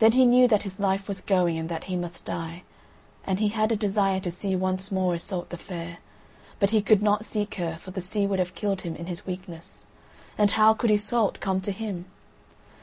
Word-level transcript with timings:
Then 0.00 0.12
he 0.12 0.26
knew 0.26 0.46
that 0.48 0.64
his 0.64 0.78
life 0.78 1.08
was 1.08 1.22
going, 1.22 1.56
and 1.56 1.70
that 1.70 1.84
he 1.84 1.96
must 1.96 2.26
die, 2.26 2.62
and 3.24 3.38
he 3.40 3.48
had 3.48 3.72
a 3.72 3.74
desire 3.74 4.20
to 4.20 4.30
see 4.30 4.54
once 4.54 4.92
more 4.92 5.14
Iseult 5.14 5.48
the 5.48 5.56
Fair, 5.56 5.96
but 6.58 6.68
he 6.68 6.82
could 6.82 7.00
not 7.00 7.24
seek 7.24 7.54
her, 7.54 7.78
for 7.80 7.90
the 7.90 8.02
sea 8.02 8.26
would 8.26 8.38
have 8.38 8.54
killed 8.54 8.82
him 8.82 8.94
in 8.94 9.06
his 9.06 9.24
weakness, 9.24 9.86
and 10.36 10.50
how 10.50 10.74
could 10.74 10.90
Iseult 10.90 11.40
come 11.40 11.62
to 11.62 11.72
him? 11.72 12.04